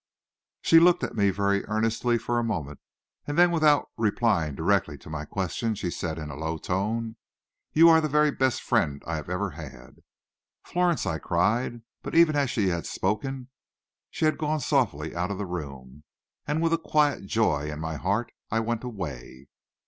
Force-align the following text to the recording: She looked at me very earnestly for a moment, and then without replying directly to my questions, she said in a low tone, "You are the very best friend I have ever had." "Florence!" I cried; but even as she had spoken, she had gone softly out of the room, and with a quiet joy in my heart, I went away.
She 0.63 0.79
looked 0.79 1.03
at 1.03 1.15
me 1.15 1.29
very 1.29 1.63
earnestly 1.67 2.17
for 2.17 2.39
a 2.39 2.43
moment, 2.43 2.79
and 3.27 3.37
then 3.37 3.51
without 3.51 3.91
replying 3.97 4.55
directly 4.55 4.97
to 4.97 5.11
my 5.11 5.25
questions, 5.25 5.77
she 5.77 5.91
said 5.91 6.17
in 6.17 6.31
a 6.31 6.35
low 6.35 6.57
tone, 6.57 7.17
"You 7.73 7.87
are 7.87 8.01
the 8.01 8.09
very 8.09 8.31
best 8.31 8.63
friend 8.63 9.03
I 9.05 9.17
have 9.17 9.29
ever 9.29 9.51
had." 9.51 9.97
"Florence!" 10.65 11.05
I 11.05 11.19
cried; 11.19 11.83
but 12.01 12.15
even 12.15 12.35
as 12.35 12.49
she 12.49 12.69
had 12.69 12.87
spoken, 12.87 13.49
she 14.09 14.25
had 14.25 14.39
gone 14.39 14.59
softly 14.59 15.15
out 15.15 15.29
of 15.29 15.37
the 15.37 15.45
room, 15.45 16.03
and 16.47 16.63
with 16.63 16.73
a 16.73 16.79
quiet 16.79 17.27
joy 17.27 17.69
in 17.71 17.79
my 17.79 17.95
heart, 17.97 18.31
I 18.49 18.59
went 18.59 18.83
away. 18.83 19.49